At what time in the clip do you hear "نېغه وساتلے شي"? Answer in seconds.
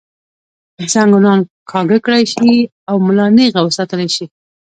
3.35-4.25